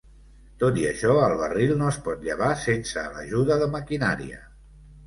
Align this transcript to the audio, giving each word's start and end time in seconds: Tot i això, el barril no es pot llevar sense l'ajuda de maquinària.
Tot 0.63 0.79
i 0.83 0.87
això, 0.91 1.17
el 1.27 1.35
barril 1.41 1.75
no 1.83 1.91
es 1.91 2.01
pot 2.09 2.27
llevar 2.31 2.51
sense 2.65 3.07
l'ajuda 3.15 3.63
de 3.65 3.71
maquinària. 3.79 4.43